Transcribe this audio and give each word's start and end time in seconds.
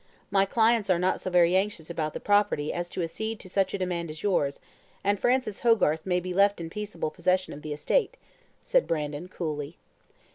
My 0.31 0.45
clients 0.45 0.89
are 0.89 0.97
not 0.97 1.21
so 1.21 1.29
very 1.29 1.55
anxious 1.55 1.91
about 1.91 2.15
the 2.15 2.19
property 2.19 2.73
as 2.73 2.89
to 2.89 3.03
accede 3.03 3.39
to 3.41 3.49
such 3.51 3.75
a 3.75 3.77
demand 3.77 4.09
as 4.09 4.23
yours, 4.23 4.59
and 5.03 5.19
Francis 5.19 5.59
Hogarth 5.59 6.07
may 6.07 6.19
be 6.19 6.33
left 6.33 6.59
in 6.59 6.71
peaceable 6.71 7.11
possession 7.11 7.53
of 7.53 7.61
the 7.61 7.71
estate," 7.71 8.17
said 8.63 8.87
Brandon, 8.87 9.27
coolly. 9.27 9.77